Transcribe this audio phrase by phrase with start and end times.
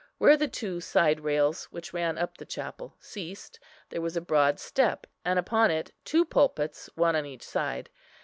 [0.17, 3.59] Where the two side rails which ran up the chapel ceased,
[3.89, 7.91] there was a broad step; and upon it two pulpits, one on each side.